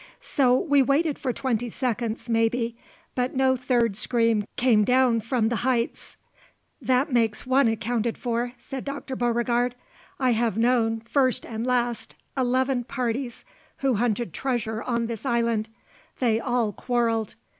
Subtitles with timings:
[0.19, 2.75] So we waited for twenty seconds, maybe;
[3.13, 6.17] but no third scream came down from the heights.
[6.81, 9.15] "That makes one accounted for," said Dr.
[9.15, 9.75] Beauregard.
[10.19, 13.45] "I have known, first and last, eleven parties
[13.77, 15.69] who hunted treasure on this island.
[16.17, 17.35] They all quarrelled.